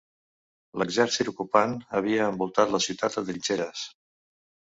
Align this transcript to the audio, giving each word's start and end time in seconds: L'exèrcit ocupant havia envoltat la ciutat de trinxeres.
L'exèrcit 0.83 1.27
ocupant 1.31 1.75
havia 1.99 2.29
envoltat 2.35 2.73
la 2.77 2.81
ciutat 2.87 3.19
de 3.19 3.23
trinxeres. 3.29 3.87